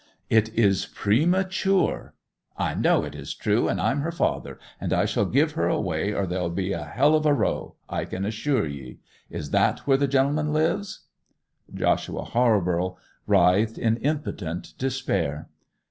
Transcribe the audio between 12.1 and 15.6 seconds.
Halborough writhed in impotent despair.